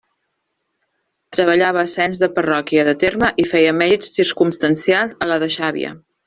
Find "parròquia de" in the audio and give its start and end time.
2.39-2.95